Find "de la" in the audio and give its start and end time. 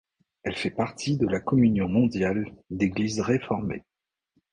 1.15-1.39